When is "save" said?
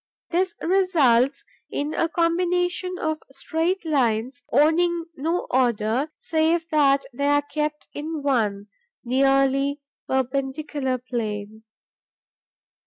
6.17-6.67